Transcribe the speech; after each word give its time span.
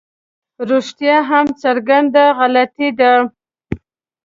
رښتیا 0.69 1.17
هم 1.29 1.45
څرګنده 1.61 2.23
غلطي 2.37 2.89
ده. 2.99 3.13